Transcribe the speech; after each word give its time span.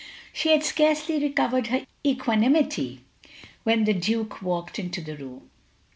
She 0.33 0.49
had 0.49 0.63
scarcely 0.63 1.19
recovered 1.19 1.67
her 1.67 1.85
equanimity 2.03 3.01
when 3.61 3.83
the 3.83 3.93
Duke 3.93 4.41
walked 4.41 4.79
into 4.79 4.99
the 4.99 5.15
room. 5.15 5.51